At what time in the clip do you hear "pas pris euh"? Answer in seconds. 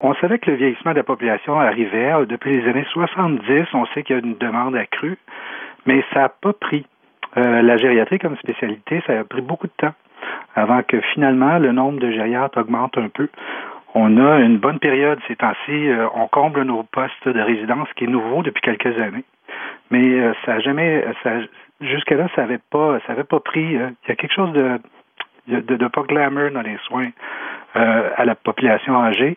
6.28-7.62